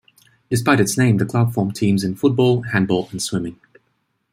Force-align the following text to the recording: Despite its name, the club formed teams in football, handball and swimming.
Despite 0.49 0.79
its 0.79 0.97
name, 0.97 1.17
the 1.17 1.27
club 1.27 1.53
formed 1.53 1.75
teams 1.75 2.03
in 2.03 2.15
football, 2.15 2.63
handball 2.63 3.07
and 3.11 3.21
swimming. 3.21 3.59